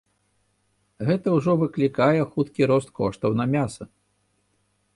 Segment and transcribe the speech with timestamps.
[1.09, 3.83] Гэта ўжо выклікае хуткі рост коштаў на мяса.